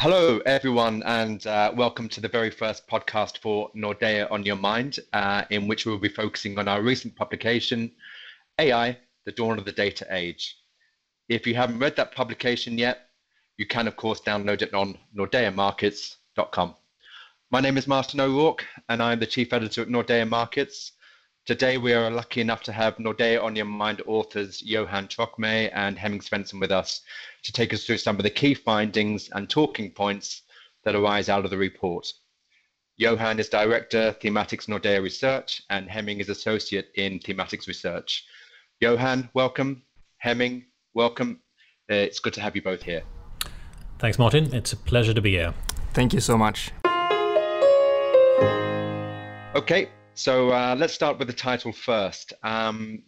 [0.00, 5.00] Hello, everyone, and uh, welcome to the very first podcast for Nordea on Your Mind,
[5.12, 7.90] uh, in which we'll be focusing on our recent publication,
[8.60, 10.56] AI, the Dawn of the Data Age.
[11.28, 13.08] If you haven't read that publication yet,
[13.56, 16.76] you can, of course, download it on nordeamarkets.com.
[17.50, 20.92] My name is Martin O'Rourke, and I'm the Chief Editor at Nordea Markets.
[21.48, 25.98] Today, we are lucky enough to have Nordea on Your Mind authors Johan Trocmé and
[25.98, 27.00] Hemming Svensson with us
[27.42, 30.42] to take us through some of the key findings and talking points
[30.84, 32.06] that arise out of the report.
[32.98, 38.26] Johan is Director, Thematics Nordea Research, and Hemming is Associate in Thematics Research.
[38.82, 39.84] Johan, welcome.
[40.18, 41.40] Hemming, welcome.
[41.90, 43.04] Uh, it's good to have you both here.
[43.98, 44.54] Thanks, Martin.
[44.54, 45.54] It's a pleasure to be here.
[45.94, 46.72] Thank you so much.
[49.54, 52.32] Okay, so uh, let's start with the title first.
[52.42, 53.04] Um,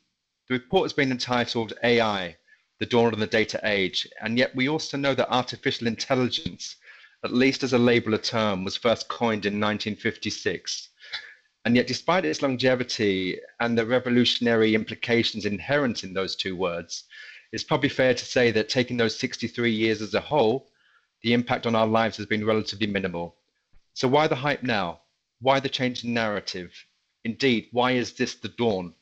[0.49, 2.37] the report has been entitled AI
[2.81, 4.09] the dawn of the data age.
[4.23, 6.77] And yet we also know that artificial intelligence,
[7.23, 10.89] at least as a label of term, was first coined in 1956.
[11.67, 17.05] And yet, despite its longevity and the revolutionary implications inherent in those two words,
[17.53, 20.71] it's probably fair to say that taking those 63 years as a whole,
[21.23, 23.37] the impact on our lives has been relatively minimal.
[23.93, 25.01] So, why the hype now?
[25.41, 26.73] Why the change in narrative?
[27.25, 28.95] Indeed, why is this the dawn?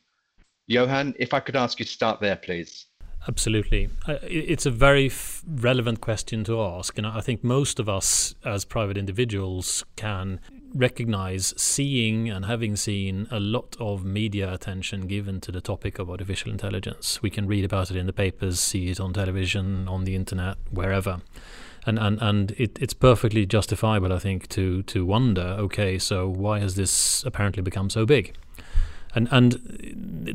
[0.67, 2.85] Johan, if I could ask you to start there, please.
[3.27, 3.89] Absolutely.
[4.07, 6.97] It's a very f- relevant question to ask.
[6.97, 10.39] And I think most of us as private individuals can
[10.73, 16.09] recognize seeing and having seen a lot of media attention given to the topic of
[16.09, 17.21] artificial intelligence.
[17.21, 20.57] We can read about it in the papers, see it on television, on the internet,
[20.71, 21.21] wherever.
[21.85, 26.59] And, and, and it, it's perfectly justifiable, I think, to, to wonder okay, so why
[26.59, 28.35] has this apparently become so big?
[29.15, 29.59] And and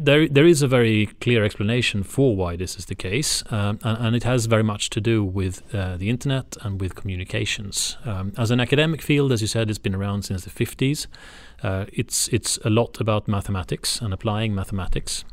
[0.04, 4.06] there there is a very clear explanation for why this is the case, um, and,
[4.06, 7.96] and, it has very much to do with uh, the internet and with communications.
[8.04, 11.06] Um, as an academic field, as you said, it's been around since the 50s.
[11.62, 15.24] Uh, it's it's a lot about mathematics and applying mathematics,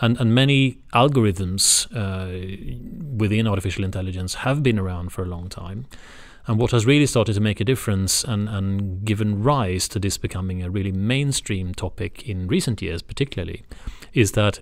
[0.00, 5.86] and and many algorithms uh, within artificial intelligence have been around for a long time.
[6.46, 10.16] And what has really started to make a difference and, and given rise to this
[10.16, 13.64] becoming a really mainstream topic in recent years, particularly,
[14.14, 14.60] is that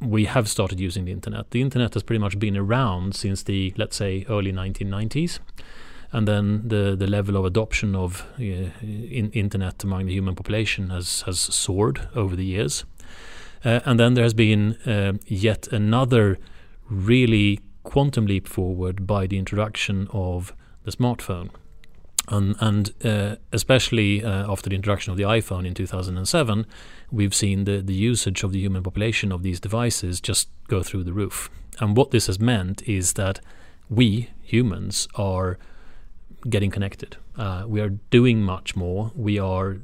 [0.00, 1.50] we have started using the internet.
[1.50, 5.40] The internet has pretty much been around since the, let's say, early 1990s.
[6.12, 10.90] And then the, the level of adoption of uh, in, internet among the human population
[10.90, 12.84] has, has soared over the years.
[13.64, 16.38] Uh, and then there has been uh, yet another
[16.88, 21.50] really quantum leap forward by the introduction of the smartphone.
[22.28, 26.66] And, and uh, especially uh, after the introduction of the iPhone in 2007,
[27.12, 31.04] we've seen the, the usage of the human population of these devices just go through
[31.04, 31.48] the roof.
[31.78, 33.40] And what this has meant is that
[33.88, 35.58] we humans are
[36.48, 37.16] getting connected.
[37.36, 39.12] Uh, we are doing much more.
[39.14, 39.76] We are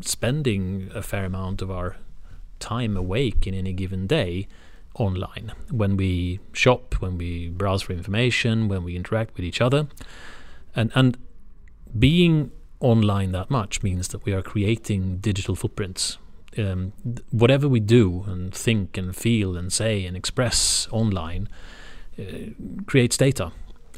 [0.00, 1.96] spending a fair amount of our
[2.60, 4.46] time awake in any given day
[4.94, 9.88] online when we shop, when we browse for information, when we interact with each other.
[10.76, 11.16] And and
[11.98, 16.18] being online that much means that we are creating digital footprints.
[16.58, 16.92] Um,
[17.30, 21.48] whatever we do and think and feel and say and express online
[22.18, 22.22] uh,
[22.86, 23.52] creates data.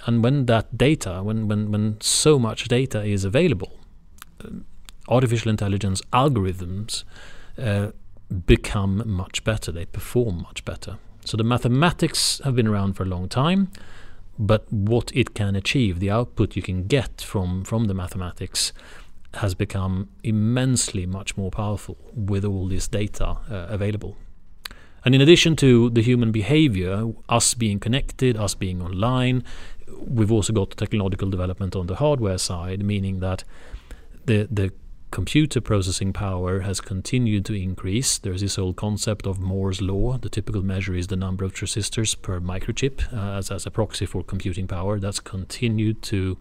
[0.04, 3.78] And when that data, when, when, when so much data is available,
[4.44, 4.48] uh,
[5.08, 7.04] artificial intelligence algorithms
[7.56, 7.92] uh,
[8.47, 9.72] become much better.
[9.72, 10.98] They perform much better.
[11.25, 13.69] So the mathematics have been around for a long time
[14.38, 18.72] but what it can achieve, the output you can get from, from the mathematics,
[19.34, 24.16] has become immensely much more powerful with all this data uh, available.
[25.04, 29.42] And in addition to the human behavior, us being connected, us being online,
[29.98, 33.42] we've also got technological development on the hardware side, meaning that
[34.26, 34.72] the the
[35.12, 38.18] computer processing power has continued to increase.
[38.18, 40.16] There's this old concept of Moore's law.
[40.16, 44.06] The typical measure is the number of transistors per microchip uh, as, as a proxy
[44.06, 44.98] for computing power.
[44.98, 46.38] That's continued to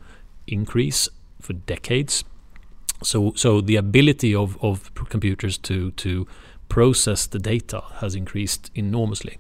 [0.47, 1.09] increase
[1.41, 2.23] for decades.
[3.03, 6.25] So, so the ability of, of computers to, to
[6.69, 9.37] process the data has increased enormously.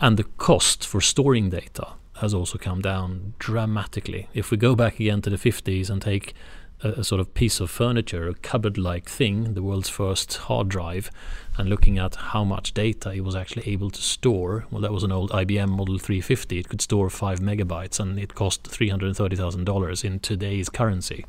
[0.00, 1.88] And the cost for storing data
[2.20, 4.28] has also come down dramatically.
[4.32, 6.34] If we go back again to the 50s and take
[6.82, 11.10] a, a sort of piece of furniture, a cupboard-like thing, the world's first hard drive,
[11.56, 14.66] and looking at how much data it was actually able to store.
[14.70, 16.58] Well, that was an old IBM Model 350.
[16.58, 20.68] It could store five megabytes, and it cost three hundred thirty thousand dollars in today's
[20.68, 21.26] currency.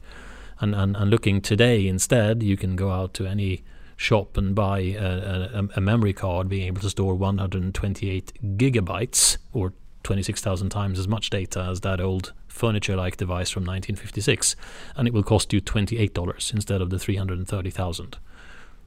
[0.59, 3.63] And, and and looking today instead, you can go out to any
[4.01, 9.74] shop and buy a, a, a, memory card being able to store 128 gigabytes or
[10.04, 14.56] 26,000 times as much data as that old furniture like device from 1956
[14.95, 18.18] and it will cost you $28 instead of the 330,000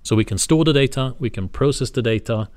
[0.03, 2.49] so we can store the data we can process the data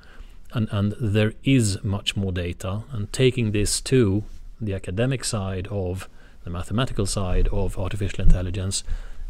[0.52, 2.82] and, and there is much more data.
[2.92, 4.24] And taking this to
[4.60, 6.08] the academic side of
[6.44, 8.82] the mathematical side of artificial intelligence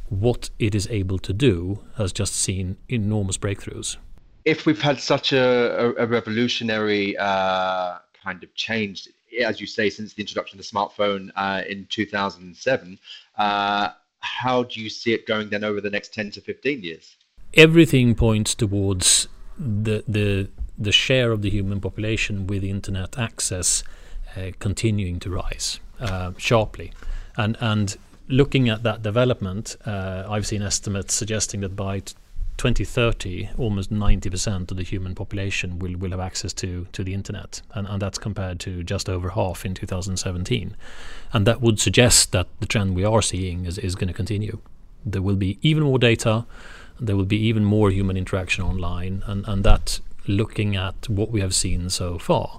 [0.08, 3.98] what it is able to do has just seen enormous breakthroughs.
[4.46, 9.06] If we've had such a, a, a revolutionary uh, kind of change
[9.44, 12.98] as you say, since the introduction of the smartphone uh, in 2007.
[13.36, 13.88] Uh,
[14.20, 17.16] how do you see it going then over the next 10 to 15 years?
[17.54, 19.28] Everything points towards
[19.58, 20.48] the the
[20.78, 23.82] the share of the human population with internet access
[24.36, 26.92] uh, continuing to rise uh, sharply,
[27.36, 27.96] and and
[28.28, 32.02] looking at that development, uh, I've seen estimates suggesting that by
[32.58, 37.62] 2030, almost 90% of the human population will, will have access to, to the internet.
[37.72, 40.76] And, and that's compared to just over half in 2017.
[41.32, 44.58] And that would suggest that the trend we are seeing is, is going to continue.
[45.06, 46.44] There will be even more data,
[47.00, 49.22] there will be even more human interaction online.
[49.26, 52.58] And, and that, looking at what we have seen so far,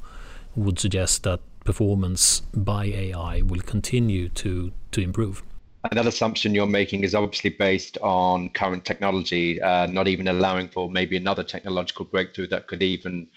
[0.55, 5.43] would suggest that performance by AI will continue to, to improve
[5.91, 10.89] another assumption you're making is obviously based on current technology, uh, not even allowing for
[10.89, 13.27] maybe another technological breakthrough that could even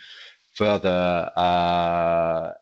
[0.54, 2.52] further uh,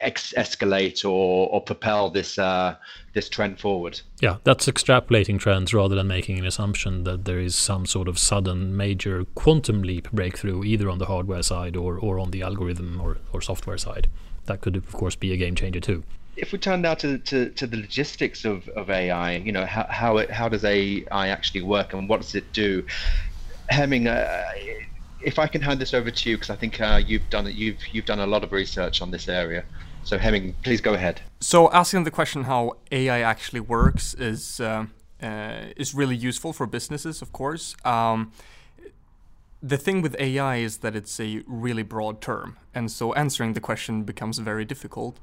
[0.00, 2.76] ex- escalate or, or propel this uh,
[3.14, 4.00] this trend forward.
[4.20, 8.18] Yeah, that's extrapolating trends rather than making an assumption that there is some sort of
[8.18, 13.00] sudden major quantum leap breakthrough either on the hardware side or, or on the algorithm
[13.00, 14.08] or, or software side.
[14.46, 16.04] That could, of course, be a game changer too
[16.40, 19.86] if we turn now to, to, to the logistics of, of AI, you know, how,
[19.88, 22.84] how, it, how does AI actually work and what does it do?
[23.68, 24.44] Hemming, uh,
[25.22, 27.54] if I can hand this over to you, because I think uh, you've done it,
[27.54, 29.64] you've you've done a lot of research on this area.
[30.02, 31.20] So Hemming, please go ahead.
[31.40, 34.86] So asking the question how AI actually works is uh,
[35.22, 37.76] uh, is really useful for businesses, of course.
[37.84, 38.32] Um,
[39.62, 43.60] the thing with AI is that it's a really broad term, and so answering the
[43.60, 45.18] question becomes very difficult.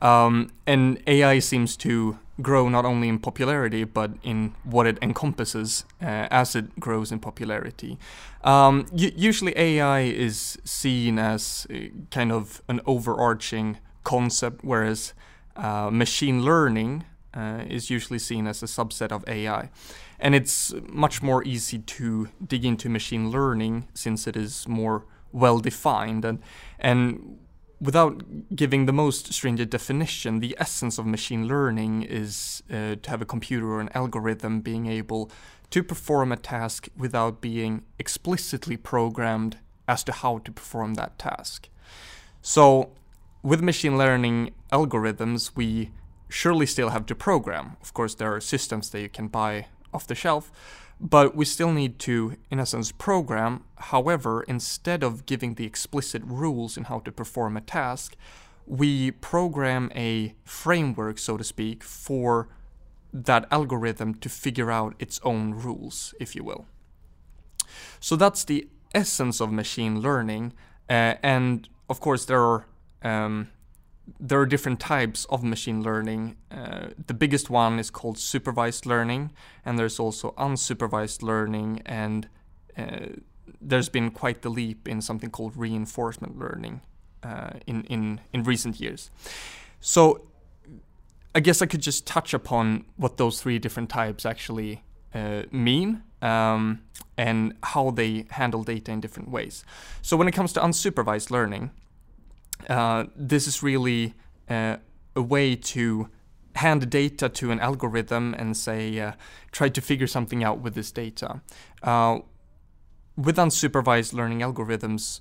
[0.00, 5.84] Um, and AI seems to grow not only in popularity but in what it encompasses
[6.00, 7.98] uh, as it grows in popularity.
[8.44, 11.66] Um, usually, AI is seen as
[12.10, 15.14] kind of an overarching concept, whereas
[15.56, 17.04] uh, machine learning
[17.34, 19.70] uh, is usually seen as a subset of AI.
[20.20, 25.58] And it's much more easy to dig into machine learning since it is more well
[25.58, 26.40] defined and
[26.78, 27.38] and
[27.80, 33.22] without giving the most stringent definition, the essence of machine learning is uh, to have
[33.22, 35.30] a computer or an algorithm being able
[35.70, 41.68] to perform a task without being explicitly programmed as to how to perform that task.
[42.42, 42.92] So,
[43.42, 45.90] with machine learning algorithms, we
[46.28, 47.76] surely still have to program.
[47.80, 50.50] Of course, there are systems that you can buy off the shelf,
[51.00, 53.64] but we still need to, in essence, program.
[53.76, 58.16] However, instead of giving the explicit rules in how to perform a task,
[58.66, 62.48] we program a framework, so to speak, for
[63.12, 66.66] that algorithm to figure out its own rules, if you will.
[68.00, 70.52] So that's the essence of machine learning.
[70.88, 72.66] Uh, and of course, there are
[73.02, 73.48] um,
[74.20, 76.36] there are different types of machine learning.
[76.50, 79.32] Uh, the biggest one is called supervised learning,
[79.64, 82.28] and there's also unsupervised learning, and
[82.76, 83.06] uh,
[83.60, 86.80] there's been quite the leap in something called reinforcement learning
[87.22, 89.10] uh, in, in, in recent years.
[89.80, 90.28] So
[91.34, 94.82] I guess I could just touch upon what those three different types actually
[95.14, 96.82] uh, mean um,
[97.16, 99.64] and how they handle data in different ways.
[100.02, 101.70] So when it comes to unsupervised learning,
[102.68, 104.14] uh, this is really
[104.48, 104.76] uh,
[105.14, 106.08] a way to
[106.56, 109.12] hand data to an algorithm and say, uh,
[109.52, 111.40] try to figure something out with this data.
[111.82, 112.18] Uh,
[113.16, 115.20] with unsupervised learning algorithms,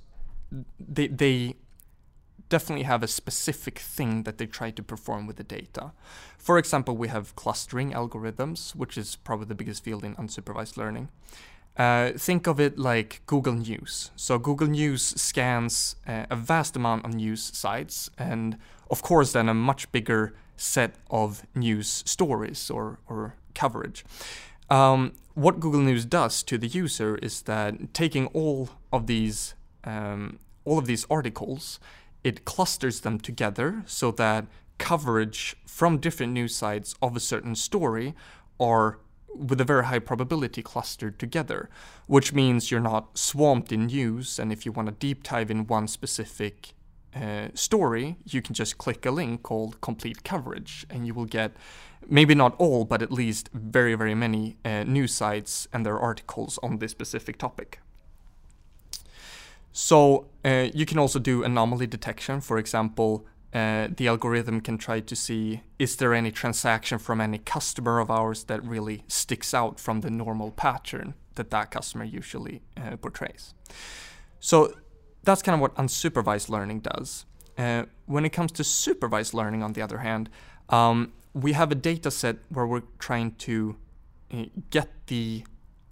[0.79, 1.55] they, they
[2.49, 5.91] definitely have a specific thing that they try to perform with the data.
[6.37, 11.09] For example, we have clustering algorithms, which is probably the biggest field in unsupervised learning.
[11.77, 14.11] Uh, think of it like Google News.
[14.15, 18.57] So Google News scans uh, a vast amount of news sites, and
[18.89, 24.03] of course, then a much bigger set of news stories or, or coverage.
[24.71, 29.53] Um, what Google News does to the user is that taking all of these
[29.83, 31.79] um, all of these articles,
[32.23, 34.45] it clusters them together so that
[34.77, 38.13] coverage from different news sites of a certain story
[38.59, 38.99] are
[39.33, 41.69] with a very high probability clustered together,
[42.07, 44.39] which means you're not swamped in news.
[44.39, 46.73] And if you want to deep dive in one specific
[47.15, 51.51] uh, story, you can just click a link called complete coverage and you will get
[52.09, 56.59] maybe not all, but at least very, very many uh, news sites and their articles
[56.63, 57.79] on this specific topic.
[59.71, 62.41] So uh, you can also do anomaly detection.
[62.41, 67.37] For example, uh, the algorithm can try to see is there any transaction from any
[67.37, 72.61] customer of ours that really sticks out from the normal pattern that that customer usually
[72.75, 73.53] uh, portrays.
[74.39, 74.73] So
[75.23, 77.25] that's kind of what unsupervised learning does.
[77.57, 80.29] Uh, when it comes to supervised learning, on the other hand,
[80.69, 83.77] um, we have a data set where we're trying to
[84.33, 85.43] uh, get the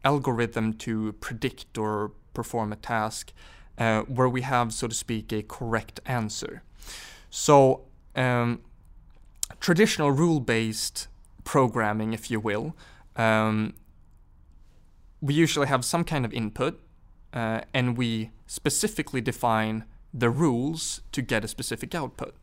[0.04, 3.32] algorithm to predict or perform a task
[3.78, 6.64] uh, where we have, so to speak, a correct answer.
[7.38, 7.82] So,
[8.16, 8.62] um,
[9.60, 11.10] traditional rule based
[11.44, 12.78] programming, if you will,
[13.18, 13.74] um,
[15.20, 16.80] we usually have some kind of input
[17.34, 22.36] uh, and we specifically define the rules to get a specific output.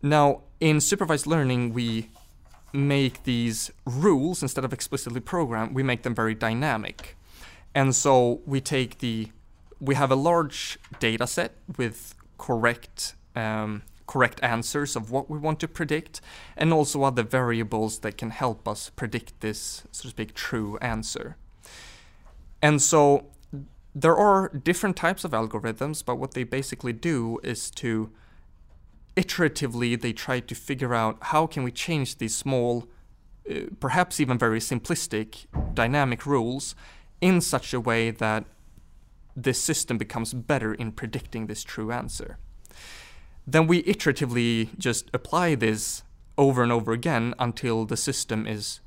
[0.00, 2.08] Now, in supervised learning, we
[2.72, 7.18] make these rules instead of explicitly programmed, we make them very dynamic.
[7.74, 9.28] And so we take the
[9.78, 15.60] we have a large data set with correct um, correct answers of what we want
[15.60, 16.20] to predict,
[16.56, 21.36] and also other variables that can help us predict this, so to speak, true answer.
[22.60, 23.26] And so
[23.94, 28.10] there are different types of algorithms, but what they basically do is to
[29.16, 32.86] iteratively they try to figure out how can we change these small,
[33.50, 36.74] uh, perhaps even very simplistic dynamic rules
[37.20, 38.44] in such a way that
[39.36, 42.38] this system becomes better in predicting this true answer.
[43.50, 46.02] Then we iteratively just apply this
[46.36, 48.80] over and over again until the system is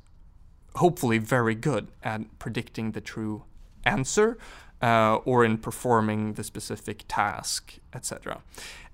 [0.76, 3.42] hopefully very good at predicting the true
[3.84, 4.38] answer
[4.80, 8.40] uh, or in performing the specific task, etc.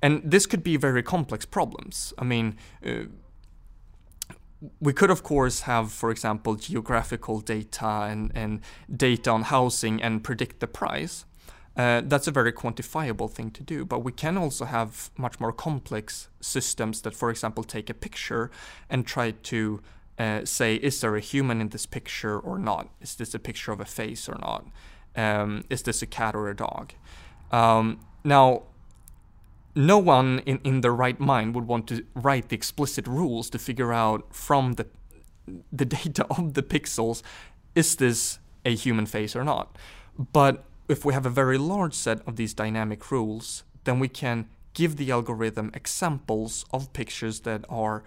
[0.00, 2.14] And this could be very complex problems.
[2.16, 3.04] I mean, uh,
[4.80, 8.60] we could, of course, have, for example, geographical data and, and
[8.90, 11.26] data on housing and predict the price.
[11.78, 15.52] Uh, that's a very quantifiable thing to do, but we can also have much more
[15.52, 18.50] complex systems that, for example, take a picture
[18.90, 19.80] and try to
[20.18, 22.88] uh, say, is there a human in this picture or not?
[23.00, 24.66] Is this a picture of a face or not?
[25.14, 26.94] Um, is this a cat or a dog?
[27.52, 28.64] Um, now,
[29.76, 33.58] no one in, in their right mind would want to write the explicit rules to
[33.58, 34.86] figure out from the
[35.72, 37.22] the data of the pixels
[37.74, 39.78] is this a human face or not.
[40.32, 44.48] But if we have a very large set of these dynamic rules, then we can
[44.74, 48.04] give the algorithm examples of pictures that are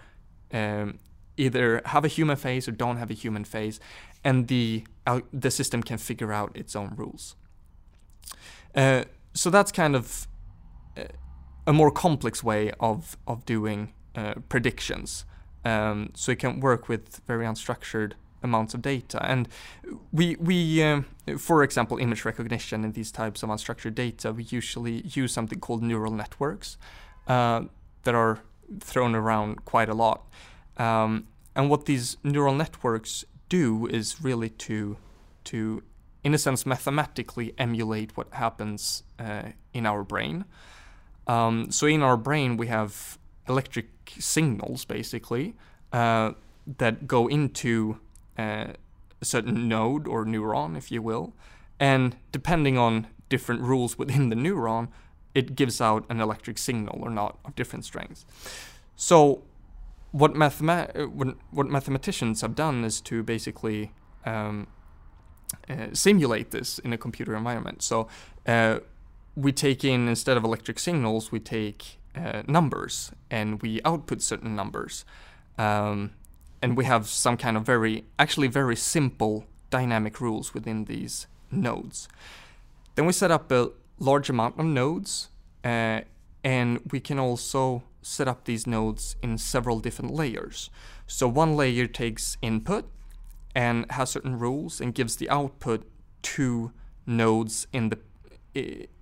[0.52, 0.98] um,
[1.36, 3.80] either have a human face or don't have a human face,
[4.24, 7.36] and the uh, the system can figure out its own rules.
[8.74, 10.26] Uh, so that's kind of
[10.96, 11.04] uh,
[11.66, 15.24] a more complex way of of doing uh, predictions.
[15.64, 19.24] Um, so it can work with very unstructured amounts of data.
[19.24, 19.48] And
[20.12, 21.06] we, we um,
[21.38, 25.82] for example, image recognition in these types of unstructured data, we usually use something called
[25.82, 26.76] neural networks
[27.28, 27.62] uh,
[28.02, 28.40] that are
[28.80, 30.26] thrown around quite a lot.
[30.76, 34.96] Um, and what these neural networks do is really to,
[35.44, 35.82] to
[36.24, 40.44] in a sense, mathematically emulate what happens uh, in our brain.
[41.26, 43.18] Um, so in our brain, we have
[43.48, 45.54] electric signals, basically,
[45.92, 46.32] uh,
[46.78, 47.98] that go into
[48.38, 48.74] a
[49.22, 51.34] certain node or neuron, if you will,
[51.78, 54.88] and depending on different rules within the neuron,
[55.34, 58.24] it gives out an electric signal or not of different strengths.
[58.96, 59.42] So,
[60.10, 61.08] what, mathema-
[61.50, 63.92] what, mathematicians have done is to basically
[64.26, 64.66] um,
[65.70, 67.82] uh, simulate this in a computer environment.
[67.82, 68.08] So,
[68.46, 68.80] uh,
[69.34, 74.54] we take in instead of electric signals, we take uh, numbers and we output certain
[74.54, 75.06] numbers.
[75.56, 76.12] Um,
[76.62, 82.08] and we have some kind of very, actually very simple dynamic rules within these nodes.
[82.94, 85.28] Then we set up a large amount of nodes,
[85.64, 86.02] uh,
[86.44, 90.70] and we can also set up these nodes in several different layers.
[91.06, 92.84] So one layer takes input
[93.54, 95.86] and has certain rules and gives the output
[96.22, 96.72] to
[97.06, 97.98] nodes in the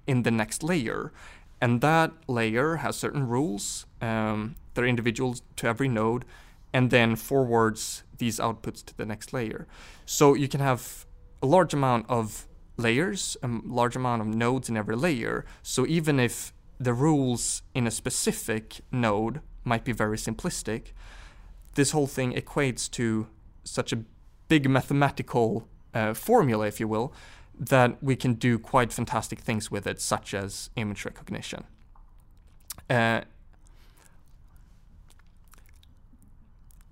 [0.07, 1.13] in the next layer,
[1.61, 3.87] and that layer has certain rules.
[4.01, 6.25] Um, that are individual to every node,
[6.73, 9.67] and then forwards these outputs to the next layer.
[10.07, 11.07] So you can have
[11.43, 12.47] a large amount of
[12.77, 15.45] layers, a large amount of nodes in every layer.
[15.63, 20.93] So even if the rules in a specific node might be very simplistic,
[21.75, 23.27] this whole thing equates to
[23.65, 23.99] such a
[24.49, 27.13] big mathematical uh, formula, if you will,
[27.59, 31.65] that we can do quite fantastic things with it, such as image recognition.
[32.91, 33.21] uh,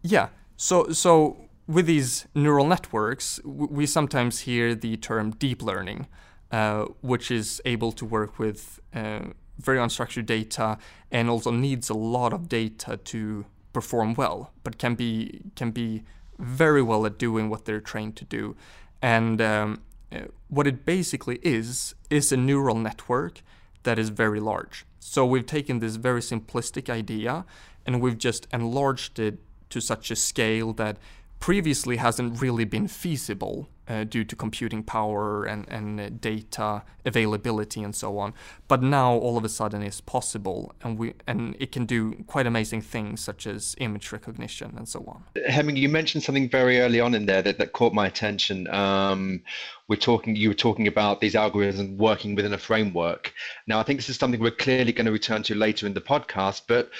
[0.02, 0.28] yeah.
[0.56, 1.36] So so
[1.66, 6.06] with these neural networks, we sometimes hear the term deep learning,
[6.50, 9.20] uh, which is able to work with uh,
[9.58, 10.78] very unstructured data
[11.10, 16.02] and also needs a lot of data to perform well, but can be can be
[16.38, 18.56] very well at doing what they're trained to do.
[19.02, 23.42] And um, uh, what it basically is is a neural network
[23.82, 24.86] that is very large.
[25.00, 27.44] So we've taken this very simplistic idea
[27.86, 29.38] and we've just enlarged it
[29.70, 30.98] to such a scale that
[31.40, 37.82] previously hasn't really been feasible uh, due to computing power and, and uh, data availability
[37.82, 38.34] and so on.
[38.66, 42.46] But now all of a sudden is possible, and we and it can do quite
[42.46, 45.24] amazing things such as image recognition and so on.
[45.46, 48.68] Hemming, you mentioned something very early on in there that, that caught my attention.
[48.68, 49.40] Um,
[49.88, 53.32] we're talking, you were talking about these algorithms working within a framework.
[53.66, 56.02] Now, I think this is something we're clearly going to return to later in the
[56.02, 56.90] podcast, but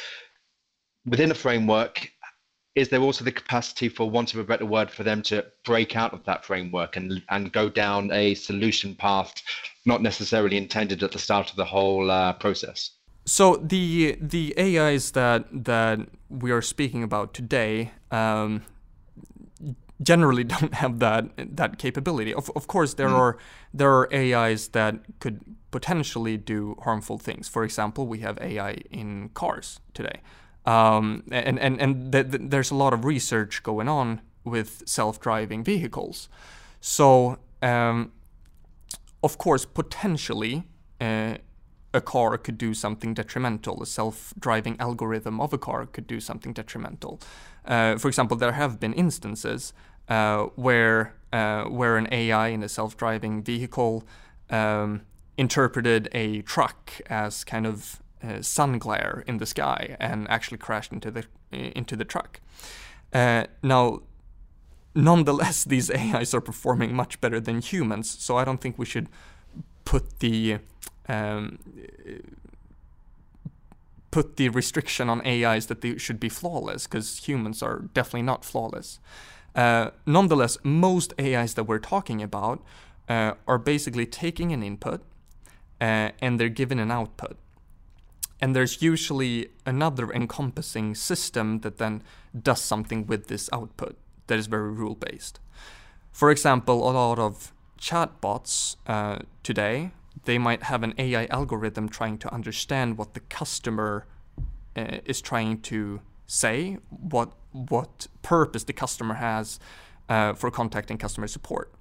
[1.05, 2.11] within a framework,
[2.79, 5.97] is there also the capacity, for want of a better word, for them to break
[5.97, 9.35] out of that framework and and go down a solution path,
[9.85, 12.91] not necessarily intended at the start of the whole uh, process?
[13.27, 18.63] So the the AIs that that we are speaking about today um,
[20.03, 22.33] generally don't have that that capability.
[22.33, 23.19] Of of course, there mm.
[23.19, 23.39] are
[23.75, 27.49] there are AIs that could potentially do harmful things.
[27.49, 30.21] For example, we have AI in cars today.
[30.69, 35.65] Um, and and, and th- th- there's a lot of research going on with self-driving
[35.65, 36.29] vehicles.
[36.81, 38.13] So, um,
[39.23, 40.65] of course, potentially,
[41.01, 41.39] uh,
[41.95, 43.83] a car could do something detrimental.
[43.83, 47.19] A self-driving algorithm of a car could do something detrimental.
[47.65, 49.73] Uh, for example, there have been instances
[50.09, 54.05] uh, where uh, where an AI in a self-driving vehicle
[54.51, 55.03] um,
[55.39, 60.93] interpreted a truck as kind of uh, sun glare in the sky and actually crashed
[60.93, 62.41] into the into the truck.
[63.13, 64.01] Uh, now,
[64.95, 69.09] nonetheless, these AIs are performing much better than humans, so I don't think we should
[69.85, 70.59] put the
[71.09, 71.59] um,
[74.11, 78.45] put the restriction on AIs that they should be flawless, because humans are definitely not
[78.45, 79.01] flawless.
[79.55, 82.63] Uh, nonetheless, most AIs that we're talking about
[83.09, 85.03] uh, are basically taking an input
[85.81, 87.37] uh, and they're given an output
[88.41, 92.03] and there's usually another encompassing system that then
[92.41, 93.97] does something with this output
[94.29, 95.41] that is very rule based.
[96.13, 99.93] For example, a lot of chatbots uh, today
[100.25, 104.07] they might have an AI algorithm trying to understand what the customer
[104.77, 109.59] uh, is trying to say, what what purpose the customer has
[110.09, 111.73] uh, for contacting customer support.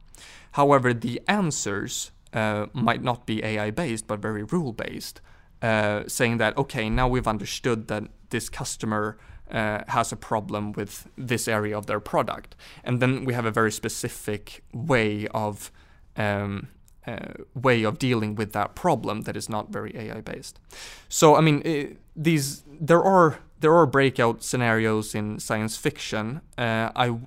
[0.54, 5.22] However, the answers uh, might not be AI based, but very rule based
[5.62, 9.18] uh, saying that okay, now we've understood that this customer
[9.52, 13.52] uh, has a problem with this area of their product, and then we have a
[13.52, 15.72] very specific way of
[16.16, 16.68] um,
[17.08, 20.60] uh, way of dealing with that problem that is not very AI based.
[21.08, 26.42] So I mean, it, uh, these there are there are breakout scenarios in science fiction.
[26.58, 27.18] Uh, I,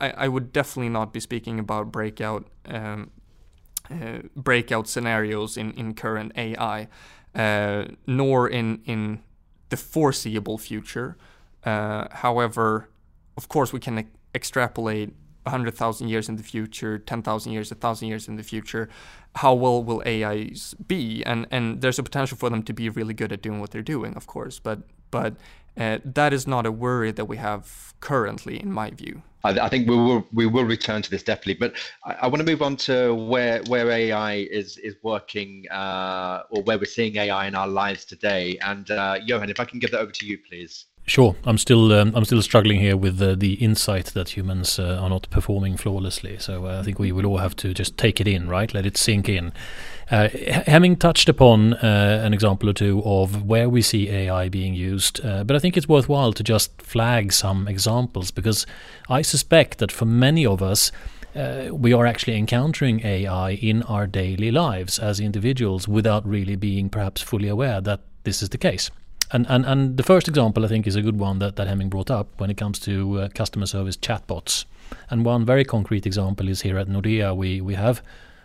[0.00, 3.10] I, I would definitely not be speaking about breakout um,
[3.90, 6.88] uh, breakout scenarios in in current AI
[7.34, 9.22] uh, nor in in
[9.68, 11.16] the foreseeable future.
[11.64, 12.88] Uh, however,
[13.36, 15.14] of course, we can e- extrapolate
[15.48, 18.88] 100,000 years in the future, 10,000 years, 1,000 years in the future.
[19.36, 21.22] How well will AIs be?
[21.24, 23.82] And and there's a potential for them to be really good at doing what they're
[23.96, 24.58] doing, of course.
[24.58, 24.80] But
[25.10, 25.34] but
[25.78, 29.22] uh, that is not a worry that we have currently, in my view.
[29.44, 32.38] I, I, think we will we will return to this definitely, but I, I want
[32.38, 37.16] to move on to where where AI is is working uh, or where we're seeing
[37.16, 38.58] AI in our lives today.
[38.60, 40.86] And uh, Johan, if I can give that over to you, please.
[41.08, 45.00] Sure, I'm still um, I'm still struggling here with uh, the insight that humans uh,
[45.00, 46.36] are not performing flawlessly.
[46.38, 48.74] So uh, I think we will all have to just take it in, right?
[48.74, 49.54] Let it sink in.
[50.10, 50.28] Uh,
[50.66, 55.24] having touched upon uh, an example or two of where we see AI being used,
[55.24, 58.66] uh, but I think it's worthwhile to just flag some examples because
[59.08, 60.92] I suspect that for many of us.
[61.34, 66.88] Uh, we are actually encountering AI in our daily lives as individuals without really being
[66.88, 68.90] perhaps fully aware that this is the case.
[69.30, 71.90] And, and and the first example I think is a good one that, that Hemming
[71.90, 74.64] brought up when it comes to uh, customer service chatbots.
[75.10, 78.02] And one very concrete example is here at Nordea we we have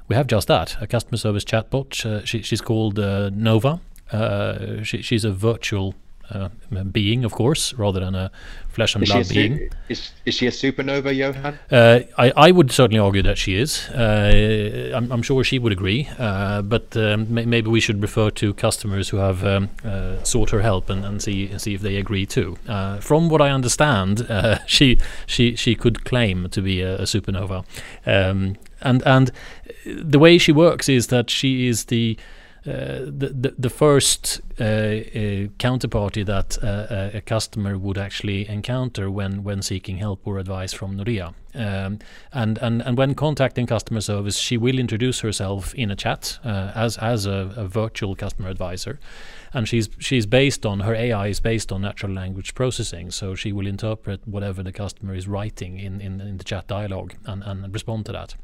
[0.08, 2.06] we have just that a customer service chatbot.
[2.06, 3.80] Uh, she, she's called uh, Nova.
[4.12, 5.96] Uh, she, she's a virtual
[6.30, 6.50] uh,
[6.92, 8.32] being, of course, rather than a
[8.70, 9.70] flesh and is blood being.
[9.90, 11.60] Is, is she a supernova, Johan?
[11.72, 13.90] Uh, I, I would certainly argue that she is.
[13.90, 18.54] Uh, I'm, I'm, sure she would agree, uh, but um, maybe we should refer to
[18.54, 22.26] customers who have um, uh, sought her help and, and see see if they agree
[22.26, 22.58] too.
[22.68, 24.28] Uh, from what I understand,
[24.66, 27.66] she she she could claim to be a, a supernova,
[28.06, 29.32] um, and and
[29.86, 32.18] the way she works is that she is the
[32.66, 34.68] uh, the, the, first uh, uh,
[35.60, 41.34] counterparty that a customer would actually encounter when when seeking help or advice from Nordea.
[41.56, 42.00] Um,
[42.32, 46.98] and, and and when contacting customer service, she will introduce herself in a chat as
[46.98, 48.98] as a, a virtual customer advisor
[49.54, 53.12] and she's she's based on her AI is based on natural language processing.
[53.12, 57.14] So she will interpret whatever the customer is writing in, in, in the chat dialogue
[57.26, 58.36] and, and respond to that.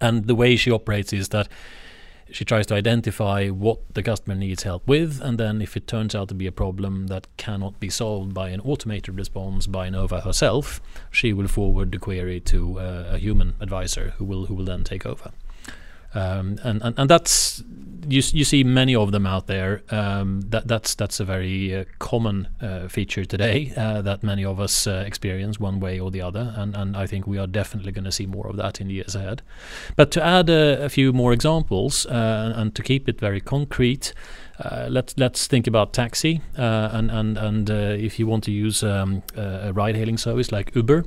[0.00, 1.48] And the way she operates is that
[2.30, 6.14] she tries to identify what the customer needs help with, and then if it turns
[6.14, 10.20] out to be a problem that cannot be solved by an automated response by Nova
[10.20, 14.64] herself, she will forward the query to uh, a human advisor who will who will
[14.64, 15.32] then take over.
[16.14, 17.62] Um, and, and and that's
[18.08, 19.82] you you see many of them out there.
[19.90, 24.60] Um, that that's that's a very uh, common uh, feature today uh, that many of
[24.60, 27.92] us uh, experience one way or the other, and and I think we are definitely
[27.92, 29.42] going to see more of that in the years ahead.
[29.96, 34.12] But to add a, a few more examples uh, and to keep it very concrete.
[34.56, 39.20] Uh, let's let's think about taxi and and and if you want to use um,
[39.36, 41.04] a ride-hailing service like Uber,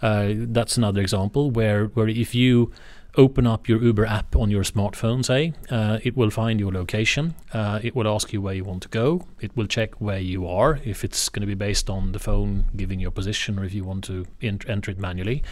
[0.00, 2.70] that's another example where where if you
[3.16, 7.34] open up your Uber app on your smartphone, say, uh, it will find your location.
[7.52, 9.26] Uh, it will ask you where you want to go.
[9.40, 12.64] It will check where you are, if it's going to be based on the phone
[12.76, 15.42] giving your position or if you want to ent- enter it manually.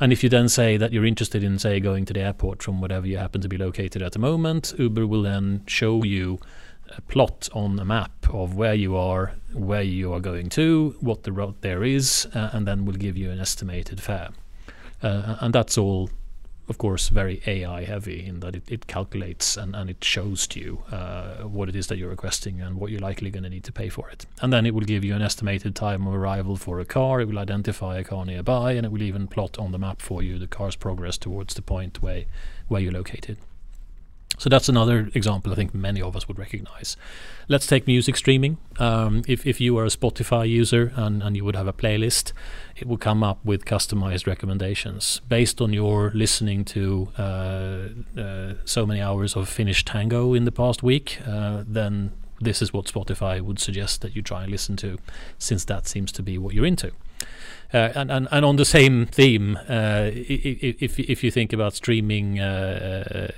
[0.00, 2.80] And if you then say that you're interested in, say, going to the airport from
[2.80, 6.40] whatever you happen to be located at the moment, Uber will then show you
[6.96, 11.22] a plot on a map of where you are, where you are going to, what
[11.22, 14.30] the route there is, uh, and then will give you an estimated fare.
[15.02, 16.10] Uh, and that's all
[16.68, 20.60] of course, very AI heavy in that it, it calculates and, and it shows to
[20.60, 23.64] you uh, what it is that you're requesting and what you're likely going to need
[23.64, 24.24] to pay for it.
[24.40, 27.20] And then it will give you an estimated time of arrival for a car.
[27.20, 30.22] It will identify a car nearby and it will even plot on the map for
[30.22, 32.24] you the car's progress towards the point where,
[32.68, 33.36] where you're located.
[34.44, 36.98] So that's another example I think many of us would recognize.
[37.48, 38.58] Let's take music streaming.
[38.78, 42.34] Um, if, if you are a Spotify user and, and you would have a playlist,
[42.76, 47.88] it will come up with customized recommendations based on your listening to uh,
[48.20, 51.20] uh, so many hours of Finnish tango in the past week.
[51.26, 52.12] Uh, then
[52.44, 54.98] this is what Spotify would suggest that you try and listen to,
[55.38, 56.92] since that seems to be what you're into.
[57.72, 62.38] Uh, and, and and on the same theme, uh, if if you think about streaming
[62.38, 63.28] uh,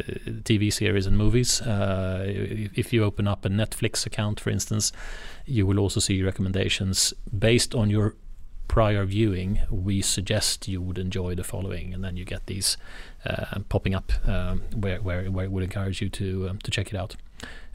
[0.43, 4.93] TV series and movies, if you open up a Netflix account, for instance,
[5.47, 8.15] you will also see recommendations based on your
[8.69, 9.61] prior viewing.
[9.71, 12.77] We suggest you would enjoy the following, and then you get these
[13.25, 16.93] uh, popping up um, where, where where it would encourage you to um, to check
[16.93, 17.17] it out.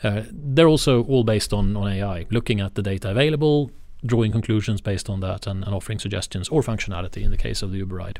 [0.04, 3.71] Uh, they're also all based on on AI, looking at the data available,
[4.06, 7.71] drawing conclusions based on that and, and offering suggestions or functionality in the case of
[7.71, 8.19] the Uber ride.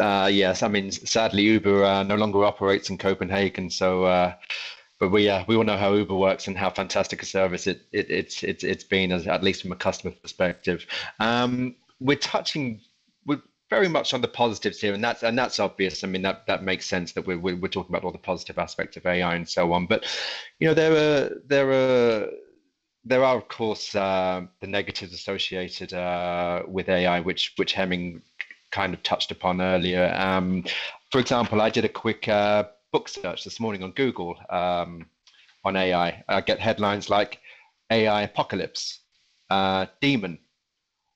[0.00, 4.04] Uh, yes, I mean, sadly, Uber uh, no longer operates in Copenhagen, so.
[4.04, 4.34] Uh,
[5.00, 7.82] but we uh, we all know how Uber works and how fantastic a service it,
[7.90, 10.86] it it's it's it's been, as, at least from a customer perspective.
[11.18, 12.80] Um, we're touching
[13.72, 16.04] very much on the positives here, and that's and that's obvious.
[16.04, 18.98] I mean, that that makes sense that we're we're, talking about all the positive aspects
[18.98, 19.86] of AI and so on.
[19.86, 20.04] But
[20.58, 22.28] you know, there are there are
[23.04, 28.20] there are, of course, uh, the negatives associated uh, with AI, which which Hemming
[28.72, 30.14] kind of touched upon earlier.
[30.18, 30.64] Um,
[31.10, 35.06] for example, I did a quick uh, book search this morning on Google um,
[35.64, 36.22] on AI.
[36.28, 37.40] I get headlines like
[37.90, 39.00] AI apocalypse,
[39.48, 40.38] uh, demon,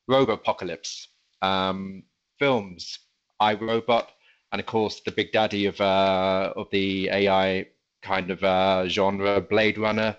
[0.09, 1.09] robopocalypse,
[1.43, 2.03] um,
[2.39, 2.99] films,
[3.41, 4.11] I, Robot,
[4.53, 7.67] and of course the big daddy of uh, of the AI
[8.03, 10.17] kind of uh, genre, Blade Runner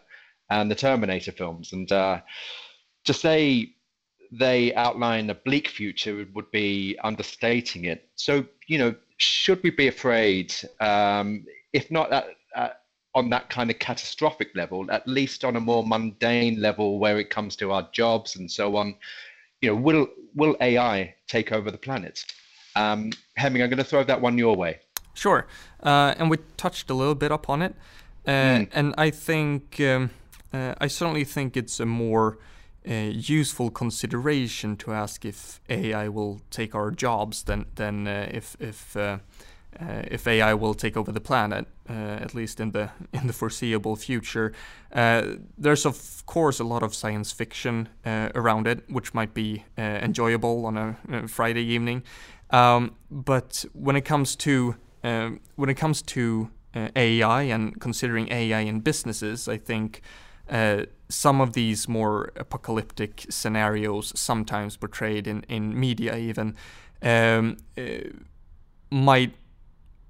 [0.49, 1.73] and the Terminator films.
[1.73, 2.21] And uh,
[3.05, 3.73] to say
[4.31, 8.09] they outline a bleak future would be understating it.
[8.15, 12.81] So, you know, should we be afraid, um, if not at, at,
[13.15, 17.29] on that kind of catastrophic level, at least on a more mundane level where it
[17.29, 18.95] comes to our jobs and so on?
[19.61, 22.25] You know, will will AI take over the planet?
[22.75, 24.79] Um, Hemming, I'm going to throw that one your way.
[25.13, 25.47] Sure,
[25.81, 27.75] uh, and we touched a little bit upon it,
[28.27, 28.69] uh, mm.
[28.71, 30.11] and I think um,
[30.53, 32.37] uh, I certainly think it's a more
[32.87, 38.55] uh, useful consideration to ask if AI will take our jobs than than uh, if
[38.59, 38.95] if
[39.79, 43.27] uh, uh, if AI will take over the planet, uh, at least in the in
[43.27, 44.51] the foreseeable future.
[44.91, 49.65] Uh, there's of course a lot of science fiction uh, around it, which might be
[49.77, 52.03] uh, enjoyable on a, a Friday evening.
[52.49, 58.31] Um, but when it comes to um, when it comes to uh, AI and considering
[58.31, 60.01] AI in businesses, I think
[61.09, 66.55] some of these more apocalyptic scenarios, sometimes portrayed in, in media even,
[67.01, 67.57] um,
[68.89, 69.33] might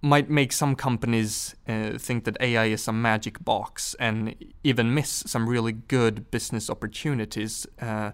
[0.02, 5.24] might make some companies uh, think that AI is a magic box and even miss
[5.26, 8.12] some really good business opportunities uh,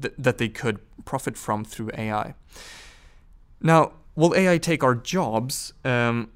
[0.00, 2.34] th- that they could profit from through AI.
[3.60, 5.72] Now, will AI take our jobs?
[5.84, 6.30] Um,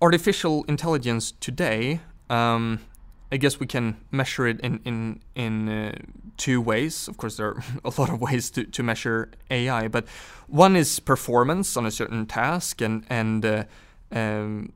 [0.00, 2.80] artificial intelligence today um,
[3.34, 5.92] I guess we can measure it in in in uh,
[6.36, 7.08] two ways.
[7.08, 10.06] Of course, there are a lot of ways to, to measure AI, but
[10.46, 13.64] one is performance on a certain task, and and uh,
[14.12, 14.72] um,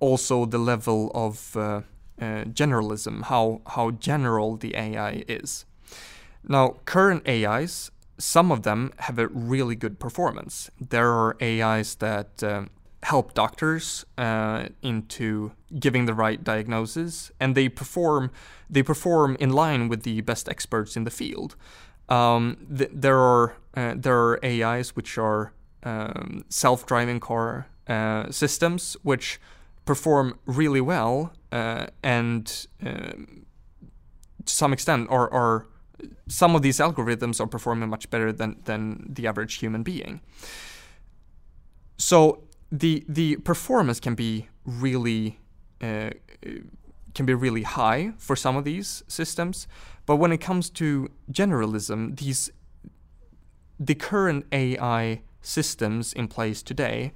[0.00, 1.82] also the level of uh,
[2.20, 5.64] uh generalism, how how general the AI is.
[6.48, 10.72] Now, current AIs, some of them have a really good performance.
[10.80, 12.70] There are AIs that um,
[13.02, 18.30] help doctors uh, into giving the right diagnosis, and they perform
[18.70, 21.56] they perform in line with the best experts in the field.
[22.08, 28.96] Um, th- there are uh, there are AIs which are um, self-driving car uh, systems
[29.02, 29.40] which
[29.84, 33.44] perform really well uh, and um,
[34.44, 35.66] to some extent are, are
[36.28, 40.20] some of these algorithms are performing much better than than the average human being.
[41.98, 45.38] So the the performance can be really
[45.82, 46.10] uh,
[47.14, 49.68] can be really high for some of these systems,
[50.06, 52.50] but when it comes to generalism, these
[53.78, 57.12] the current AI systems in place today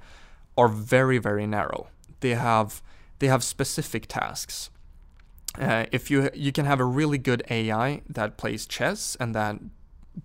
[0.55, 1.87] are very very narrow.
[2.19, 2.83] They have
[3.17, 4.69] they have specific tasks.
[5.59, 9.57] Uh, if you you can have a really good AI that plays chess and that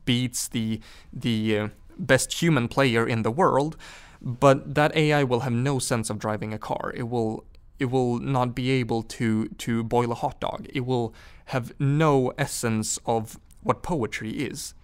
[0.05, 1.69] beats the the uh,
[1.99, 3.77] best human player in the world,
[4.23, 6.93] but that AI will have no sense of driving a car.
[6.95, 7.45] It will
[7.79, 10.67] it will not be able to to boil a hot dog.
[10.73, 11.13] It will
[11.47, 14.75] have no essence of what poetry is.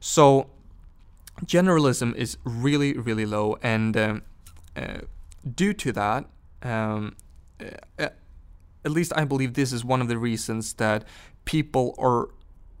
[0.00, 0.50] So
[1.44, 4.22] generalism is really really low, and um,
[4.76, 5.02] uh,
[5.54, 6.24] due to that,
[6.62, 7.16] um,
[7.60, 8.08] uh,
[8.84, 11.04] at least I believe this is one of the reasons that
[11.44, 12.28] people are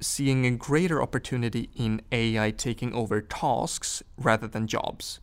[0.00, 5.20] seeing a greater opportunity in AI taking over tasks rather than jobs.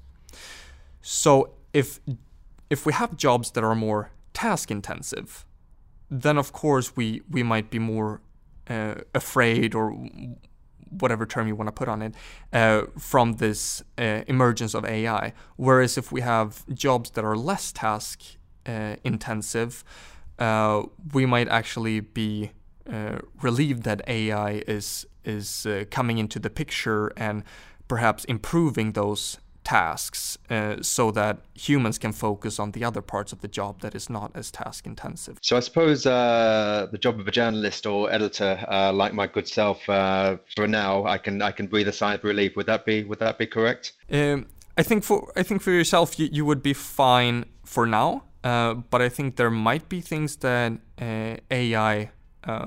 [1.10, 2.02] So if
[2.70, 5.46] if we have jobs that are more task intensive,
[6.12, 8.20] then of course we we might be more
[8.70, 9.96] uh, afraid or
[10.90, 12.14] whatever term you want to put on it
[12.52, 15.32] uh, from this uh, emergence of AI.
[15.56, 18.22] Whereas if we have jobs that are less task
[18.66, 19.86] uh, intensive,
[20.40, 22.52] uh, we might actually be
[22.92, 27.44] uh, relieved that AI is is coming into the picture and
[27.88, 33.42] perhaps improving those tasks uh, so that humans can focus on the other parts of
[33.42, 35.38] the job that is not as task intensive.
[35.42, 39.46] So I suppose uh, the job of a journalist or editor, uh, like my good
[39.46, 42.56] self, uh, for now, I can I can breathe a sigh of relief.
[42.56, 43.92] Would that be would that be correct?
[44.10, 44.46] Um,
[44.78, 48.24] I think for I think for yourself, you, you would be fine for now.
[48.46, 52.12] Uh, but I think there might be things that uh, AI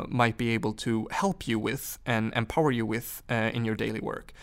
[0.08, 4.34] might be able to help you with and empower you with in your daily work.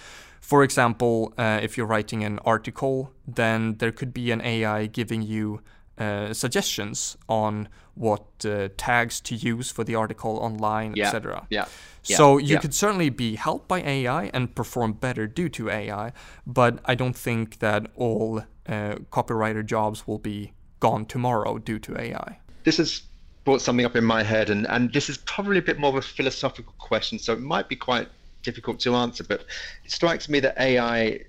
[0.47, 5.21] For example, uh, if you're writing an article, then there could be an AI giving
[5.21, 5.59] you
[5.97, 11.07] uh, suggestions on what uh, tags to use for the article online, yeah.
[11.07, 11.45] etc.
[11.49, 11.65] Yeah.
[12.01, 12.59] So you yeah.
[12.59, 16.13] could certainly be helped by AI and perform better due to AI,
[16.45, 21.99] but I don't think that all uh, copywriter jobs will be gone tomorrow due to
[21.99, 22.39] AI.
[22.63, 23.01] This has
[23.43, 25.97] brought something up in my head, and, and this is probably a bit more of
[25.97, 28.07] a philosophical question, so it might be quite
[28.47, 29.41] difficult to answer, but
[29.85, 31.19] it strikes me that AI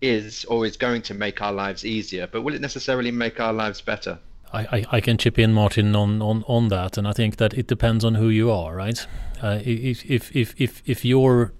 [0.00, 3.52] is or is going to make our lives easier, but will it necessarily make our
[3.52, 4.18] lives better?
[4.52, 7.54] I, I, I, can chip in, Martin, on, on, on that, and I think that
[7.54, 9.06] it depends on who you are, right?
[9.42, 11.52] Uh, if, if, if, if, if your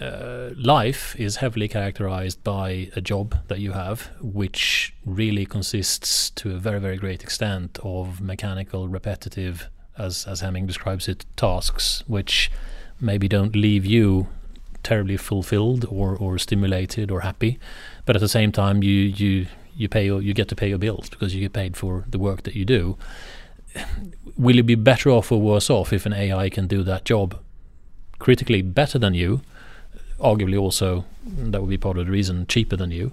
[0.00, 6.54] uh, life is heavily characterized by a job that you have, which really consists to
[6.54, 12.50] a very, very great extent of mechanical, repetitive, as, as Hemming describes it, tasks, which
[13.00, 14.28] maybe don't leave you
[14.82, 17.58] terribly fulfilled or, or stimulated or happy,
[18.04, 20.78] but at the same time you you you pay your, you get to pay your
[20.78, 22.96] bills because you get paid for the work that you do.
[24.38, 27.38] Will you be better off or worse off if an AI can do that job
[28.18, 29.42] critically better than you?
[30.18, 33.12] Arguably, also that would be part of the reason cheaper than you.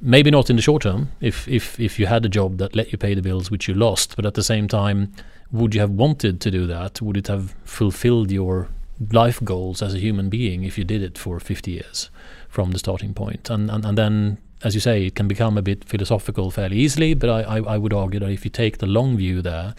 [0.00, 2.90] Maybe not in the short term if if if you had a job that let
[2.92, 5.12] you pay the bills which you lost but at the same time
[5.52, 7.02] would you have wanted to do that?
[7.02, 8.68] Would it have fulfilled your
[9.10, 12.10] life goals as a human being if you did it for 50 years
[12.48, 13.50] from the starting point?
[13.50, 17.14] And and, and then as you say it can become a bit philosophical fairly easily
[17.14, 19.74] but I, I, I would argue that if you take the long view there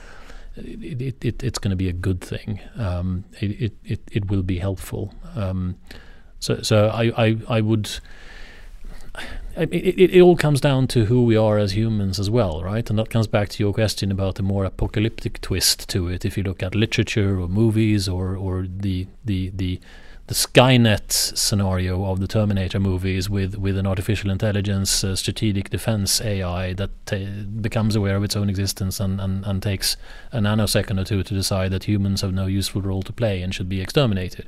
[0.55, 2.59] it, it, it it's going to be a good thing.
[2.77, 5.13] Um, it, it, it will be helpful.
[5.35, 5.77] Um,
[6.39, 7.89] so so I, I, I would
[9.55, 12.89] it, it, it all comes down to who we are as humans as well, right?
[12.89, 16.25] And that comes back to your question about the more apocalyptic twist to it.
[16.25, 19.79] If you look at literature or movies or or the the the
[20.27, 26.21] the Skynet scenario of the Terminator movies with, with an artificial intelligence uh, strategic defense
[26.21, 29.97] AI that becomes aware of its own existence and, and, and takes
[30.31, 33.53] a nanosecond or two to decide that humans have no useful role to play and
[33.53, 34.47] should be exterminated.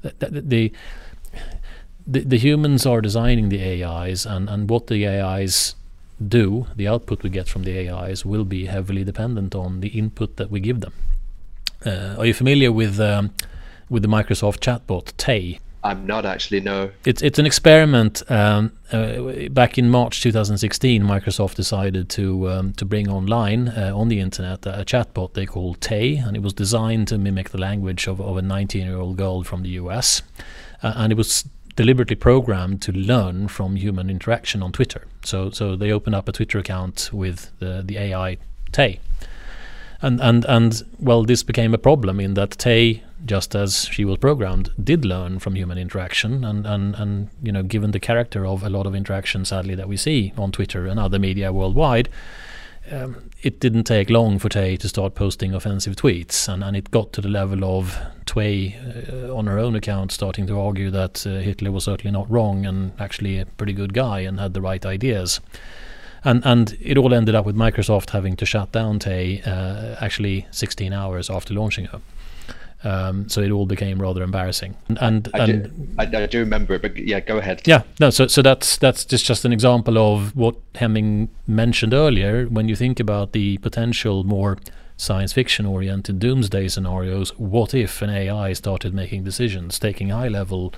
[0.00, 0.72] The, the, the
[2.06, 5.74] the, the humans are designing the AIs, and, and what the AIs
[6.26, 10.36] do, the output we get from the AIs, will be heavily dependent on the input
[10.36, 10.92] that we give them.
[11.84, 13.32] Uh, are you familiar with um,
[13.88, 15.58] with the Microsoft chatbot Tay?
[15.84, 16.60] I'm not actually.
[16.60, 16.90] No.
[17.04, 18.22] It's it's an experiment.
[18.30, 24.08] Um, uh, back in March 2016, Microsoft decided to um, to bring online uh, on
[24.08, 28.06] the internet a chatbot they called Tay, and it was designed to mimic the language
[28.06, 30.22] of, of a 19 year old girl from the US,
[30.84, 35.06] uh, and it was deliberately programmed to learn from human interaction on Twitter.
[35.24, 38.38] So so they opened up a Twitter account with the the AI
[38.72, 39.00] Tay.
[40.00, 44.18] And and and well this became a problem in that Tay just as she was
[44.18, 48.64] programmed did learn from human interaction and and and you know given the character of
[48.64, 52.08] a lot of interaction sadly that we see on Twitter and other media worldwide
[52.90, 56.90] um, it didn't take long for Tay to start posting offensive tweets, and, and it
[56.90, 58.76] got to the level of Tay
[59.10, 62.66] uh, on her own account starting to argue that uh, Hitler was certainly not wrong
[62.66, 65.40] and actually a pretty good guy and had the right ideas.
[66.24, 70.46] And and it all ended up with Microsoft having to shut down Tay uh, actually
[70.50, 72.00] 16 hours after launching her.
[72.84, 74.76] Um, so it all became rather embarrassing.
[74.88, 77.62] And and, I, do, I, I, do remember it, but yeah, go ahead.
[77.64, 78.10] Yeah, no.
[78.10, 82.46] So so that's that's just just an example of what Hemming mentioned earlier.
[82.46, 84.58] When you think about the potential more
[84.96, 90.74] science fiction oriented doomsday scenarios, what if an AI started making decisions, taking high level,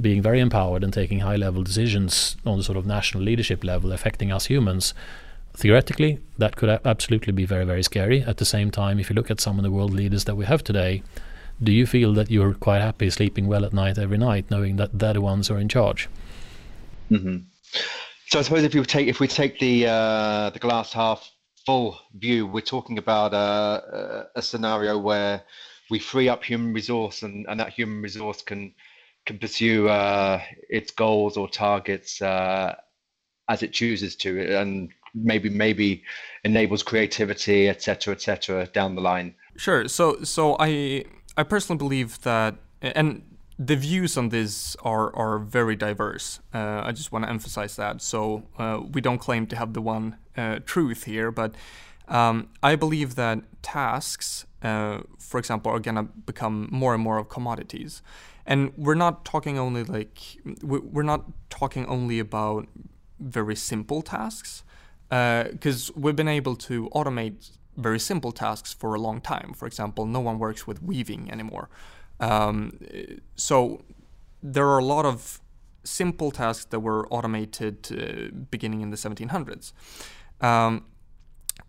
[0.00, 3.92] being very empowered, and taking high level decisions on the sort of national leadership level,
[3.92, 4.92] affecting us humans?
[5.54, 8.22] Theoretically, that could absolutely be very, very scary.
[8.22, 10.44] At the same time, if you look at some of the world leaders that we
[10.44, 11.02] have today,
[11.62, 14.98] do you feel that you're quite happy sleeping well at night every night, knowing that
[14.98, 16.08] they're the ones who are in charge?
[17.10, 17.38] Mm-hmm.
[18.26, 21.30] So I suppose if you take if we take the uh, the glass half
[21.64, 25.42] full view, we're talking about a, a scenario where
[25.90, 28.74] we free up human resource, and, and that human resource can
[29.26, 32.74] can pursue uh, its goals or targets uh,
[33.48, 36.02] as it chooses to, and maybe maybe
[36.44, 38.66] enables creativity, etc., etc.
[38.66, 39.34] down the line.
[39.56, 39.88] Sure.
[39.88, 41.04] So so I
[41.38, 43.22] I personally believe that, and
[43.58, 46.40] the views on this are are very diverse.
[46.52, 48.02] Uh, I just want to emphasize that.
[48.02, 51.54] So uh, we don't claim to have the one uh, truth here, but
[52.08, 57.28] um, I believe that tasks, uh, for example, are gonna become more and more of
[57.28, 58.02] commodities,
[58.44, 60.18] and we're not talking only like
[60.62, 62.66] we're not talking only about
[63.20, 64.64] very simple tasks,
[65.08, 69.54] because uh, we've been able to automate very simple tasks for a long time.
[69.54, 71.70] For example, no one works with weaving anymore.
[72.20, 72.78] Um,
[73.36, 73.84] so
[74.42, 75.40] there are a lot of
[75.84, 79.72] simple tasks that were automated uh, beginning in the 1700s.
[80.40, 80.84] Um,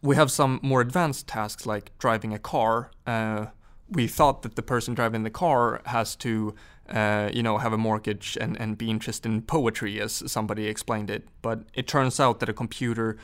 [0.02, 2.92] we have some more advanced tasks like driving a car.
[3.06, 3.48] Uh,
[3.90, 6.54] we thought that the person driving the car has to,
[6.90, 11.10] uh, you know, have a mortgage and, and be interested in poetry, as somebody explained
[11.10, 11.28] it.
[11.42, 13.18] But it turns out that a computer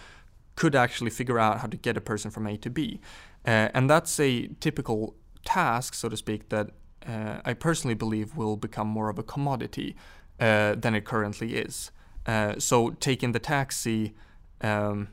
[0.56, 3.00] could actually figure out how to get a person from A to B.
[3.46, 6.72] Uh, and that's a typical task, so to speak, that
[7.08, 9.96] uh, I personally believe will become more of a commodity
[10.40, 11.92] uh, than it currently is.
[12.26, 14.16] Uh, so taking the taxi
[14.62, 15.10] um,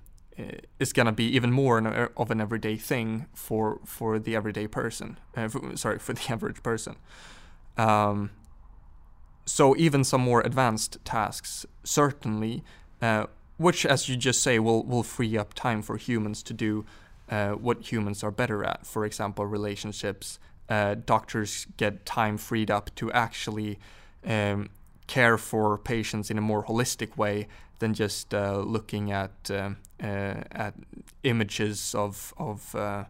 [0.78, 4.66] is going to be even more an, of an everyday thing for for the everyday
[4.66, 5.18] person.
[5.36, 6.96] Uh, for, sorry, for the average person.
[7.76, 8.30] Um,
[9.44, 12.62] so even some more advanced tasks certainly
[13.00, 13.26] uh,
[13.62, 16.84] which, as you just say, will will free up time for humans to do
[17.30, 18.86] uh, what humans are better at.
[18.86, 20.38] For example, relationships.
[20.68, 23.78] Uh, doctors get time freed up to actually
[24.26, 24.70] um,
[25.06, 27.46] care for patients in a more holistic way
[27.78, 29.70] than just uh, looking at uh,
[30.02, 30.74] uh, at
[31.24, 33.04] images of of uh,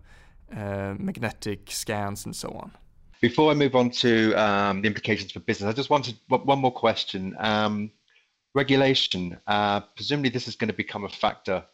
[0.98, 2.72] magnetic scans and so on.
[3.20, 6.72] Before I move on to um, the implications for business, I just wanted one more
[6.72, 7.36] question.
[7.38, 7.92] Um,
[8.55, 9.38] Regulation.
[9.46, 11.64] Uh, presumably, this is going to become a factor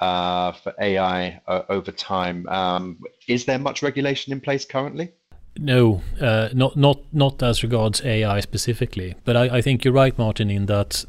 [0.00, 2.48] uh, for AI uh, over time.
[2.48, 5.12] Um, is there much regulation in place currently?
[5.58, 9.14] No, uh, not not not as regards AI specifically.
[9.24, 11.04] But I, I think you're right, Martin, in that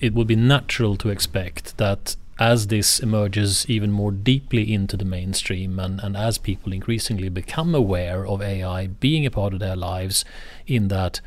[0.00, 5.04] it would be natural to expect that as this emerges even more deeply into the
[5.04, 9.76] mainstream and, and as people increasingly become aware of AI being a part of their
[9.76, 10.24] lives,
[10.66, 11.20] in that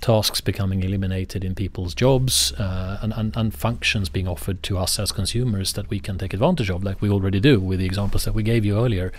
[0.00, 4.98] tasks becoming eliminated in people's jobs uh, and, and, and, functions being offered to us
[4.98, 8.24] as consumers that we can take advantage of, like we already do with the examples
[8.24, 9.12] that we gave you earlier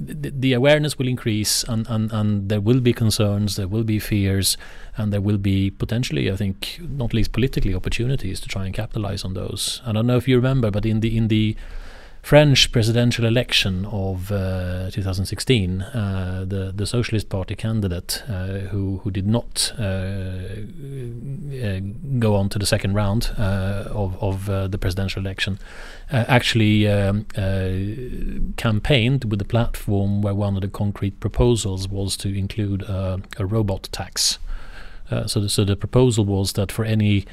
[0.00, 3.98] the, the awareness will increase and, and, and there will be concerns, there will be
[3.98, 4.56] fears,
[4.96, 9.24] and there will be potentially, I think, not least politically, opportunities to try and capitalize
[9.24, 9.82] on those.
[9.84, 11.54] I don't know if you remember, but in the in the
[12.22, 19.10] French presidential election of uh, 2016, uh, the the Socialist Party candidate uh, who who
[19.10, 21.80] did not uh, uh,
[22.18, 25.58] go on to the second round uh, of of the presidential election
[26.10, 27.24] actually um,
[28.56, 33.88] campaigned with a platform where one of the concrete proposals was to include a robot
[33.92, 34.38] tax.
[35.26, 37.24] so, the, so the proposal was that for any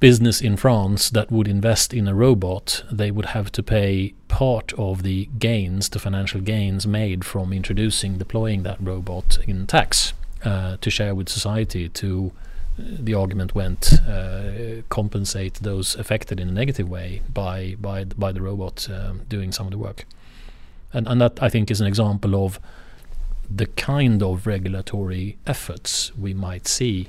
[0.00, 4.72] business in France that would invest in a robot, they would have to pay part
[4.74, 10.12] of the gains, the financial gains made from introducing, deploying that robot in tax
[10.44, 12.32] uh, to share with society to
[12.78, 18.30] uh, the argument went uh, compensate those affected in a negative way by by by
[18.30, 20.04] the robot um, doing some of the work,
[20.92, 22.60] and and that I think is an example of
[23.50, 27.08] the kind of regulatory efforts we might see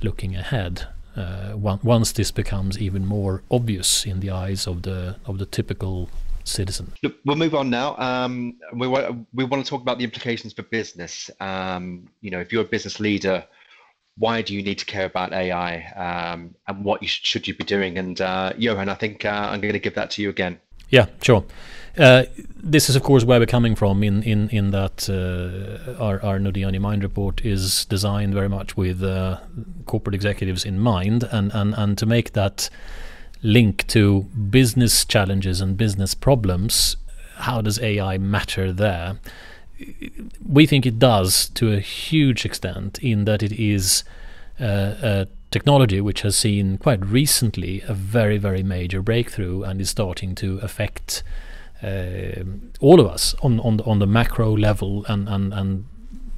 [0.00, 5.38] looking ahead uh, once this becomes even more obvious in the eyes of the of
[5.38, 6.08] the typical
[6.44, 6.92] citizen.
[7.24, 7.96] We'll move on now.
[7.98, 11.30] Um, we want we want to talk about the implications for business.
[11.40, 13.44] Um, you know, if you're a business leader,
[14.16, 17.54] why do you need to care about AI, um, and what you sh- should you
[17.54, 17.98] be doing?
[17.98, 20.60] And uh, Johan, I think uh, I'm going to give that to you again.
[20.90, 21.44] Yeah, sure.
[21.96, 22.24] Uh,
[22.62, 24.02] this is, of course, where we're coming from.
[24.02, 29.02] In in in that uh, our our Your Mind report is designed very much with
[29.02, 29.38] uh,
[29.86, 32.70] corporate executives in mind, and and and to make that
[33.42, 36.96] link to business challenges and business problems.
[37.36, 39.18] How does AI matter there?
[40.46, 44.04] We think it does to a huge extent, in that it is
[44.60, 49.90] uh, a technology which has seen quite recently a very very major breakthrough and is
[49.90, 51.22] starting to affect
[51.82, 52.44] uh,
[52.80, 55.84] all of us on on the, on the macro level and and and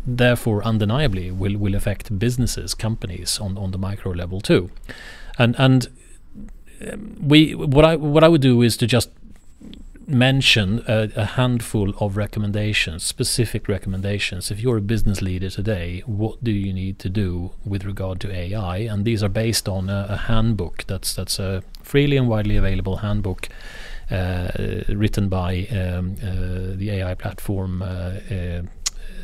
[0.07, 4.71] therefore undeniably will will affect businesses companies on on the micro level too.
[5.39, 5.89] And and
[6.91, 9.11] um, we what I what I would do is to just
[10.13, 14.51] mention a, a, handful of recommendations, specific recommendations.
[14.51, 18.31] If you're a business leader today, what do you need to do with regard to
[18.31, 18.79] AI?
[18.79, 22.99] And these are based on a, a handbook that's that's a freely and widely available
[22.99, 23.49] handbook
[24.11, 24.51] uh,
[24.89, 28.13] written by um, uh, the AI platform uh,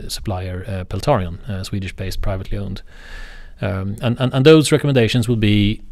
[0.08, 2.82] supplier Peltarion, Swedish-based, privately owned.
[3.60, 5.82] Um, and, and, and those recommendations will be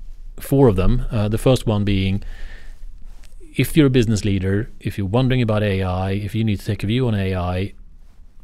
[0.41, 1.05] four of them.
[1.11, 2.23] the first one being
[3.57, 6.85] if you're a business leader, if you're wondering about AI, if you need to take
[6.85, 7.73] a view on AI,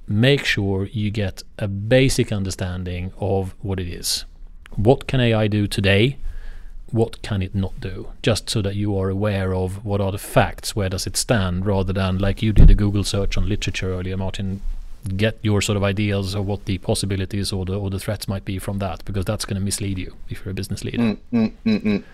[0.08, 4.24] make sure you get a basic understanding of what it is.
[4.76, 6.16] What can AI do today?
[6.92, 10.18] what can it not do just so that you are aware of what are the
[10.18, 13.92] facts where does it stand rather than like you did a google search on literature
[13.94, 14.60] earlier martin
[15.16, 18.44] get your sort of ideas of what the possibilities or the or the threats might
[18.44, 21.18] be from that because that's going to mislead you if you're a business leader mm,
[21.32, 22.04] mm, mm, mm,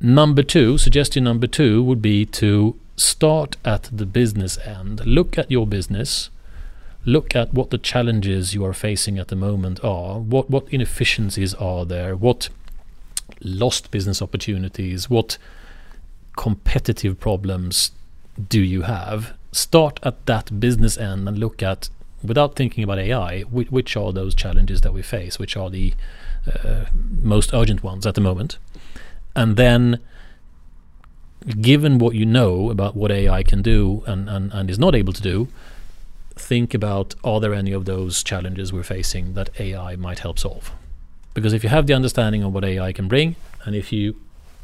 [0.00, 5.50] number 2 suggestion number 2 would be to start at the business end look at
[5.50, 6.30] your business
[7.04, 11.54] look at what the challenges you are facing at the moment are what what inefficiencies
[11.54, 12.48] are there what
[13.40, 15.10] lost business opportunities?
[15.10, 15.38] What
[16.36, 17.92] competitive problems
[18.48, 19.34] do you have?
[19.52, 21.88] Start at that business end and look at,
[22.22, 25.94] without thinking about AI, which are those challenges that we face, which are the
[26.64, 28.58] uh, most urgent ones at the moment.
[29.36, 30.00] And then,
[31.60, 35.12] given what you know about what AI can do and, and, and is not able
[35.12, 35.48] to do,
[36.34, 40.72] think about are there any of those challenges we're facing that AI might help solve?
[41.34, 44.16] Because if you have the understanding of what AI can bring, and if you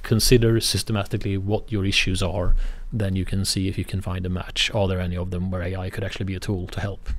[0.02, 2.54] consider systematically what your issues are,
[2.90, 4.70] then you can see if you can find a match.
[4.74, 7.10] Are there any of them where AI could actually be a tool to help?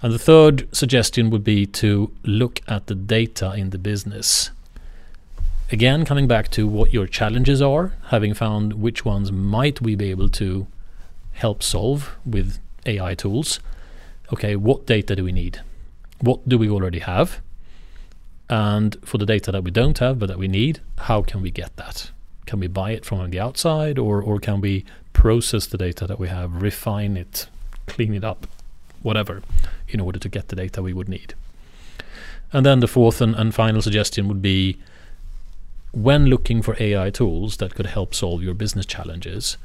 [0.00, 4.50] And the third suggestion would be to look at the data in the business.
[5.72, 10.10] Again, coming back to what your challenges are, having found which ones might we be
[10.10, 10.66] able to
[11.32, 13.58] help solve with AI tools.
[14.34, 15.62] Okay, what data do we need?
[16.20, 17.40] What do we already have?
[18.50, 21.50] And for the data that we don't have but that we need, how can we
[21.50, 22.10] get that?
[22.44, 26.18] Can we buy it from the outside or, or can we process the data that
[26.18, 27.46] we have, refine it,
[27.86, 28.46] clean it up,
[29.00, 29.40] whatever,
[29.88, 31.32] in order to get the data we would need?
[32.52, 34.76] And then the fourth and, and final suggestion would be
[35.92, 39.56] when looking for AI tools that could help solve your business challenges,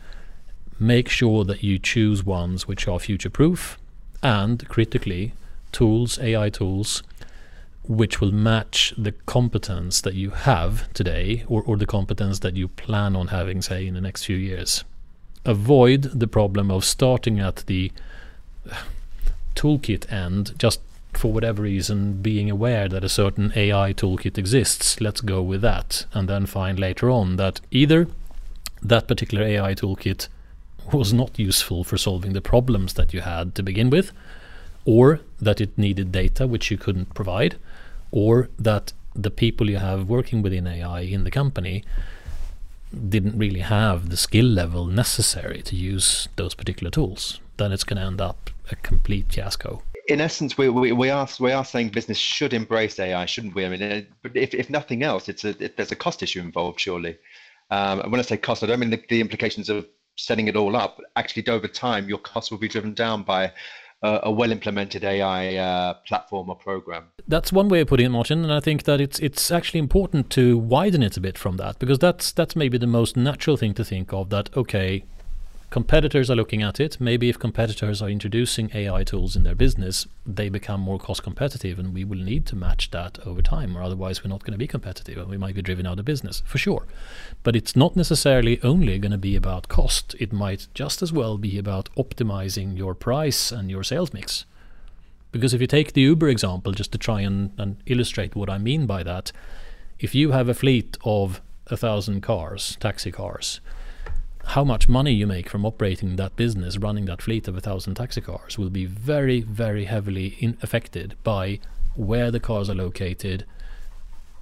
[0.79, 3.77] make sure that you choose ones which are future proof
[4.21, 5.33] and critically
[5.71, 7.01] tools, AI tools,
[7.83, 12.67] which will match the competence that you have today or, or the competence that you
[12.67, 14.83] plan on having, say, in the next few years.
[15.45, 17.91] Avoid the problem of starting at the
[19.55, 20.81] toolkit end just
[21.13, 26.05] for whatever reason, being aware that a certain AI toolkit exists, let's go with that,
[26.13, 28.07] and then find later on that either
[28.81, 30.27] that particular AI toolkit
[30.93, 34.11] was not useful for solving the problems that you had to begin with,
[34.85, 37.55] or that it needed data which you couldn't provide,
[38.11, 41.83] or that the people you have working within AI in the company
[43.09, 47.97] didn't really have the skill level necessary to use those particular tools, then it's going
[47.97, 51.89] to end up a complete fiasco in essence, we, we, we are we are saying
[51.89, 53.65] business should embrace AI, shouldn't we?
[53.65, 54.01] I mean, uh,
[54.33, 57.17] if, if nothing else, it's a it, there's a cost issue involved, surely.
[57.69, 59.85] Um, and when I say cost, I don't mean the, the, implications of
[60.15, 61.01] setting it all up.
[61.17, 63.51] Actually, over time, your costs will be driven down by
[64.01, 67.07] uh, a well implemented AI uh, platform or program.
[67.27, 70.29] That's one way of putting it, Martin, and I think that it's it's actually important
[70.31, 73.73] to widen it a bit from that because that's that's maybe the most natural thing
[73.73, 74.29] to think of.
[74.29, 75.03] That okay,
[75.69, 76.99] competitors are looking at it.
[76.99, 81.77] Maybe if competitors are introducing AI tools in their business, they become more cost competitive,
[81.77, 84.57] and we will need to match that over time, or otherwise we're not going to
[84.57, 86.85] be competitive and we might be driven out of business for sure.
[87.43, 91.37] But it's not necessarily only going to be about cost, it might just as well
[91.37, 94.45] be about optimizing your price and your sales mix.
[95.31, 98.57] Because if you take the Uber example, just to try and, and illustrate what I
[98.57, 99.31] mean by that,
[99.99, 103.59] if you have a fleet of a thousand cars, taxi cars,
[104.47, 107.95] how much money you make from operating that business, running that fleet of a thousand
[107.95, 111.59] taxi cars, will be very, very heavily affected by
[111.95, 113.45] where the cars are located,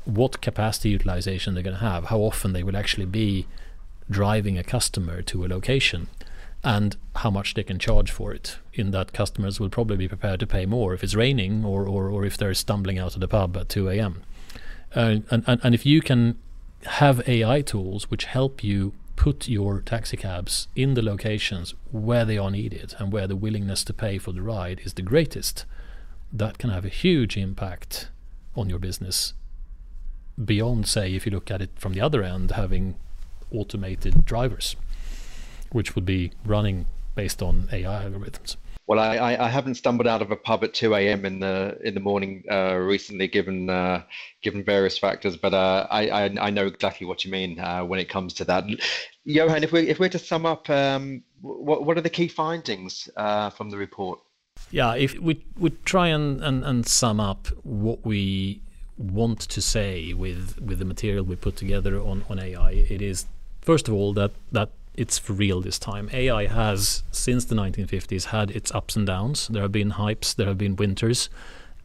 [0.04, 3.48] what capacity utilization they're going to have, how often they will actually be
[4.08, 6.08] driving a customer to a location,
[6.64, 8.60] and how much they can charge for it.
[8.76, 12.10] In that, customers will probably be prepared to pay more if it's raining or, or,
[12.10, 14.22] or if they're stumbling out of the pub at 2 a.m.
[14.96, 16.38] Uh, and, and, and if you can
[16.84, 22.38] have AI tools which help you put your taxi cabs in the locations where they
[22.38, 25.66] are needed and where the willingness to pay for the ride is the greatest,
[26.32, 28.10] that can have a huge impact
[28.56, 29.34] on your business.
[30.44, 32.96] Beyond, say, if you look at it from the other end, having
[33.52, 34.76] automated drivers,
[35.72, 38.58] which would be running based on AI algorithms.
[38.88, 41.26] Well, I, I haven't stumbled out of a pub at 2 a.m.
[41.26, 44.04] in the in the morning uh, recently, given uh,
[44.44, 45.36] given various factors.
[45.38, 48.46] But uh, I, I, I know exactly what you mean uh, when it comes to
[48.46, 48.66] that.
[49.24, 53.10] Johan, if we if we're to sum up, um, what what are the key findings
[53.18, 54.20] uh, from the report?
[54.70, 58.62] Yeah, if we we try and, and, and sum up what we
[58.98, 63.26] want to say with with the material we put together on, on AI, it is
[63.62, 66.10] first of all that that it's for real this time.
[66.14, 69.48] AI has, since the 1950s, had its ups and downs.
[69.48, 71.30] There have been hypes, there have been winters.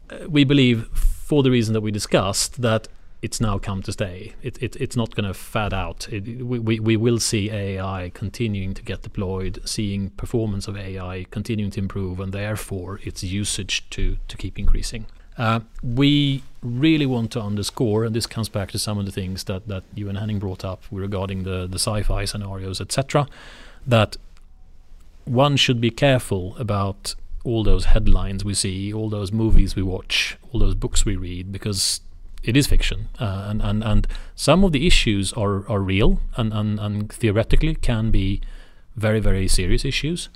[0.08, 2.88] Uh, we believe, for the reason that we discussed, that
[3.22, 4.34] it's now come to stay.
[4.42, 6.08] It, it, it's not going to fad out.
[6.10, 11.26] It, we, we, we will see AI continuing to get deployed, seeing performance of AI
[11.30, 15.06] continuing to improve, and therefore its usage to, to keep increasing.
[15.40, 19.44] Uh, we really want to underscore, and this comes back to some of the things
[19.44, 23.26] that, that you and Henning brought up regarding the, the sci-fi scenarios, etc.,
[23.86, 24.18] that
[25.24, 30.36] one should be careful about all those headlines we see, all those movies we watch,
[30.52, 32.02] all those books we read, because
[32.42, 36.52] it is fiction, uh, and, and and some of the issues are are real and,
[36.52, 38.42] and and theoretically can be
[38.94, 40.28] very very serious issues.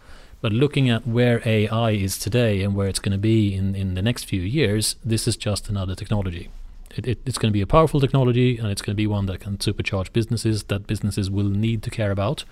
[0.45, 3.95] But looking at where AI is today and where it's going to be in, in
[3.95, 6.51] the next few years, this is just another technology.
[6.95, 9.25] It, it, it's going to be a powerful technology and it's going to be one
[9.25, 12.45] that can supercharge businesses that businesses will need to care about.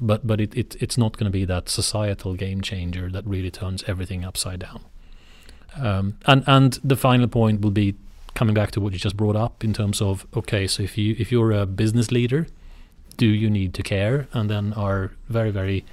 [0.00, 3.50] But, but it, it, it's not going to be that societal game changer that really
[3.50, 4.80] turns everything upside down.
[5.78, 7.96] Um, and, and the final point will be
[8.32, 11.14] coming back to what you just brought up in terms of okay, so if you
[11.18, 12.46] if you're a business leader,
[13.18, 14.26] do you need to care?
[14.32, 15.84] And then our very very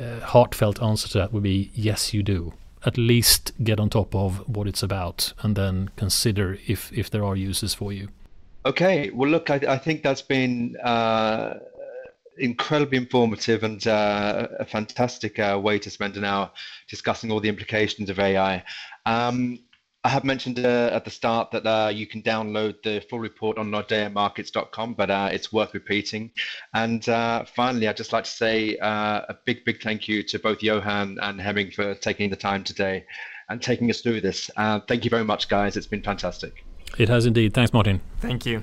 [0.00, 2.54] uh, heartfelt answer to that would be yes, you do.
[2.84, 7.24] At least get on top of what it's about, and then consider if if there
[7.24, 8.08] are uses for you.
[8.64, 9.10] Okay.
[9.10, 11.54] Well, look, I, I think that's been uh,
[12.38, 16.50] incredibly informative and uh, a fantastic uh, way to spend an hour
[16.88, 18.64] discussing all the implications of AI.
[19.06, 19.60] Um,
[20.02, 23.58] I have mentioned uh, at the start that uh, you can download the full report
[23.58, 26.30] on nordeamarkets.com, but uh, it's worth repeating.
[26.72, 30.38] And uh, finally, I'd just like to say uh, a big, big thank you to
[30.38, 33.04] both Johan and Hemming for taking the time today
[33.50, 34.50] and taking us through this.
[34.56, 35.76] Uh, thank you very much, guys.
[35.76, 36.64] It's been fantastic.
[36.96, 37.52] It has indeed.
[37.52, 38.00] Thanks, Martin.
[38.20, 38.62] Thank you.